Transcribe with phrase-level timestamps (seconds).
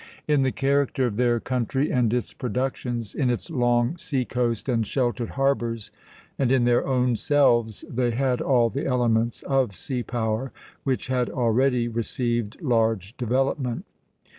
[0.27, 4.83] In the character of their country and its productions, in its long sea coast and
[4.87, 5.91] sheltered harbors,
[6.39, 10.51] and in their own selves, they had all the elements of sea power,
[10.83, 13.85] which had already received large development.